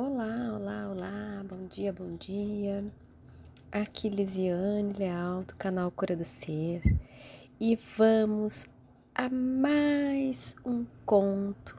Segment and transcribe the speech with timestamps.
[0.00, 2.84] Olá, olá, olá, bom dia, bom dia.
[3.72, 6.82] Aqui Lisiane Leal do canal Cura do Ser
[7.60, 8.68] e vamos
[9.12, 11.76] a mais um conto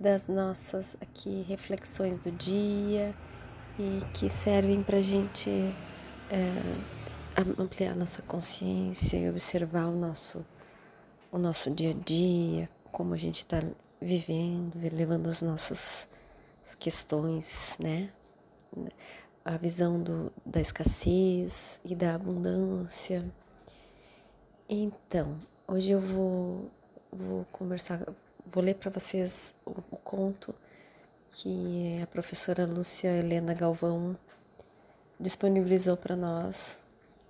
[0.00, 3.14] das nossas aqui reflexões do dia
[3.78, 5.48] e que servem para a gente
[6.28, 10.44] é, ampliar nossa consciência e observar o nosso,
[11.30, 13.62] o nosso dia a dia, como a gente está
[14.00, 16.08] vivendo, levando as nossas
[16.64, 18.10] as questões, né?
[19.44, 23.24] A visão do, da escassez e da abundância.
[24.68, 26.70] Então, hoje eu vou,
[27.10, 28.06] vou conversar,
[28.46, 30.54] vou ler para vocês o, o, conto
[31.32, 34.16] que a professora Lúcia Helena Galvão
[35.18, 36.78] disponibilizou para nós.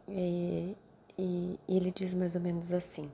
[0.07, 0.77] E,
[1.17, 3.11] e, e ele diz mais ou menos assim.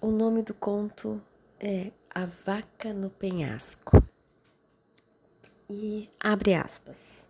[0.00, 1.20] O nome do conto
[1.60, 4.00] é A Vaca no Penhasco.
[5.68, 7.26] E abre aspas.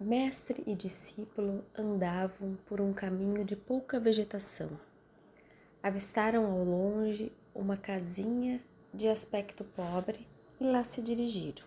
[0.00, 4.70] Mestre e discípulo andavam por um caminho de pouca vegetação.
[5.82, 8.58] Avistaram ao longe uma casinha
[8.92, 10.26] de aspecto pobre
[10.58, 11.64] e lá se dirigiram.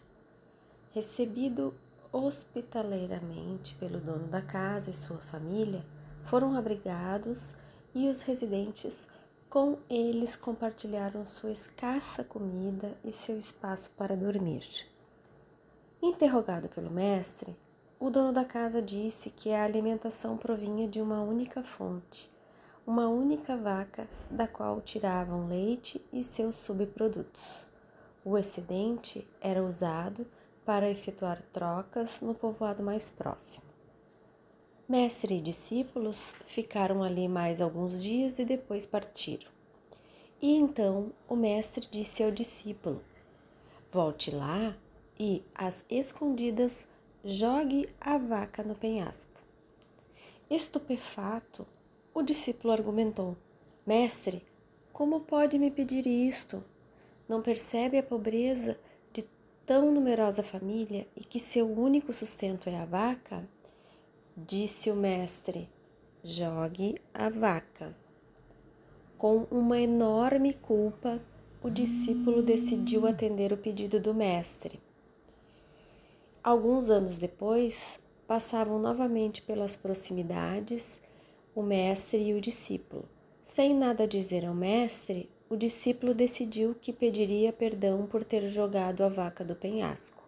[0.89, 1.73] Recebido
[2.11, 5.85] hospitaleiramente pelo dono da casa e sua família,
[6.23, 7.55] foram abrigados
[7.93, 9.07] e os residentes
[9.53, 14.67] com eles compartilharam sua escassa comida e seu espaço para dormir.
[16.01, 17.55] Interrogado pelo mestre,
[17.99, 22.31] o dono da casa disse que a alimentação provinha de uma única fonte,
[22.83, 27.67] uma única vaca da qual tiravam leite e seus subprodutos.
[28.25, 30.25] O excedente era usado
[30.65, 33.72] para efetuar trocas no povoado mais próximo.
[34.87, 39.49] Mestre e discípulos ficaram ali mais alguns dias e depois partiram.
[40.41, 43.01] E então o mestre disse ao discípulo:
[43.89, 44.75] Volte lá
[45.17, 46.85] e, às escondidas,
[47.23, 49.39] jogue a vaca no penhasco.
[50.49, 51.65] Estupefato,
[52.13, 53.37] o discípulo argumentou:
[53.87, 54.45] Mestre,
[54.91, 56.61] como pode me pedir isto?
[57.25, 58.77] Não percebe a pobreza
[59.13, 59.25] de
[59.65, 63.47] tão numerosa família e que seu único sustento é a vaca?
[64.35, 65.69] Disse o mestre:
[66.23, 67.95] Jogue a vaca.
[69.15, 71.21] Com uma enorme culpa,
[71.61, 74.81] o discípulo decidiu atender o pedido do mestre.
[76.43, 80.99] Alguns anos depois, passavam novamente pelas proximidades
[81.53, 83.07] o mestre e o discípulo.
[83.43, 89.09] Sem nada dizer ao mestre, o discípulo decidiu que pediria perdão por ter jogado a
[89.09, 90.27] vaca do penhasco.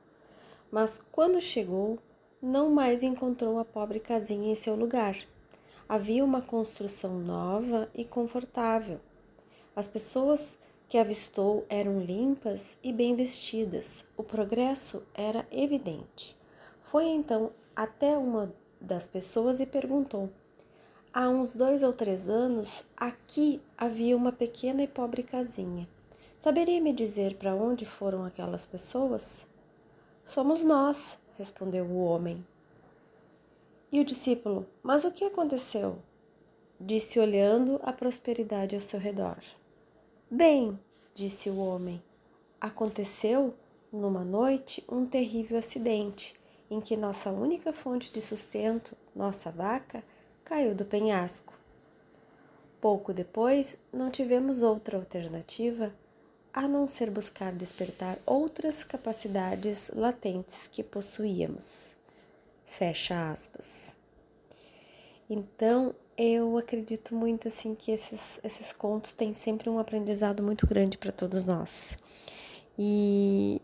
[0.69, 1.97] Mas quando chegou,
[2.45, 5.17] não mais encontrou a pobre casinha em seu lugar.
[5.89, 8.99] Havia uma construção nova e confortável.
[9.75, 10.55] As pessoas
[10.87, 14.05] que avistou eram limpas e bem vestidas.
[14.15, 16.37] O progresso era evidente.
[16.83, 20.29] Foi então até uma das pessoas e perguntou:
[21.11, 25.89] Há uns dois ou três anos, aqui havia uma pequena e pobre casinha.
[26.37, 29.47] Saberia me dizer para onde foram aquelas pessoas?
[30.23, 32.45] Somos nós, respondeu o homem.
[33.91, 35.99] E o discípulo: Mas o que aconteceu?
[36.79, 39.37] Disse olhando a prosperidade ao seu redor.
[40.29, 40.77] Bem,
[41.13, 42.03] disse o homem,
[42.59, 43.53] aconteceu
[43.91, 46.35] numa noite um terrível acidente
[46.69, 50.03] em que nossa única fonte de sustento, nossa vaca,
[50.43, 51.53] caiu do penhasco.
[52.81, 55.93] Pouco depois, não tivemos outra alternativa
[56.55, 61.93] a não ser buscar despertar outras capacidades latentes que possuíamos.
[62.65, 63.93] Fecha aspas.
[65.29, 70.97] Então, eu acredito muito assim que esses, esses contos têm sempre um aprendizado muito grande
[70.97, 71.97] para todos nós.
[72.79, 73.61] E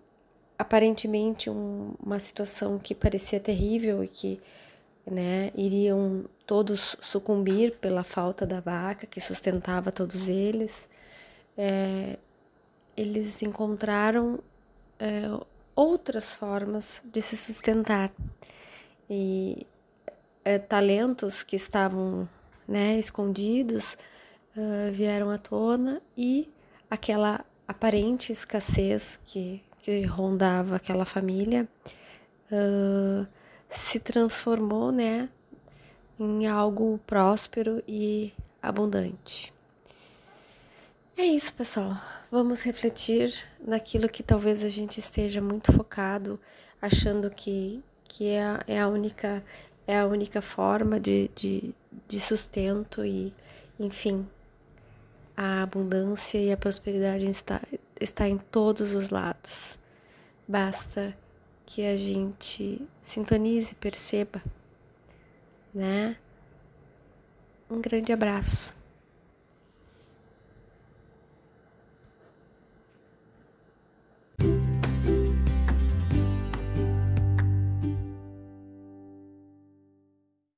[0.60, 4.42] aparentemente um, uma situação que parecia terrível e que
[5.10, 10.90] né, iriam todos sucumbir pela falta da vaca que sustentava todos eles,
[11.58, 12.18] é,
[12.96, 14.40] eles encontraram
[15.00, 15.24] é,
[15.76, 18.12] outras formas de se sustentar
[19.10, 19.66] e
[20.44, 22.28] é, talentos que estavam
[22.68, 23.98] né, escondidos,
[24.56, 26.50] uh, vieram à tona e
[26.90, 31.68] aquela aparente escassez que, que rondava aquela família
[32.52, 33.28] uh,
[33.70, 35.30] se transformou né,
[36.20, 39.54] em algo próspero e abundante.
[41.18, 41.98] É isso, pessoal.
[42.32, 46.40] Vamos refletir naquilo que talvez a gente esteja muito focado,
[46.82, 49.44] achando que, que é, é a única
[49.86, 51.76] é a única forma de, de,
[52.08, 53.34] de sustento e,
[53.78, 54.26] enfim,
[55.36, 57.60] a abundância e a prosperidade está,
[58.00, 59.78] está em todos os lados.
[60.48, 61.14] basta
[61.66, 64.42] que a gente sintonize, perceba,
[65.74, 66.16] né?
[67.70, 68.81] Um grande abraço.